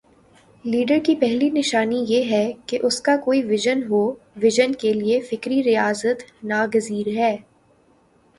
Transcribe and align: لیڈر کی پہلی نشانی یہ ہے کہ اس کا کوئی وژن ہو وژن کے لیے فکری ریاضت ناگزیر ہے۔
لیڈر 0.65 0.99
کی 1.05 1.15
پہلی 1.15 1.49
نشانی 1.49 2.03
یہ 2.07 2.23
ہے 2.31 2.51
کہ 2.65 2.79
اس 2.83 2.99
کا 3.01 3.15
کوئی 3.17 3.43
وژن 3.43 3.83
ہو 3.89 4.01
وژن 4.43 4.73
کے 4.73 4.93
لیے 4.93 5.19
فکری 5.21 5.63
ریاضت 5.63 6.23
ناگزیر 6.43 7.07
ہے۔ 7.17 7.35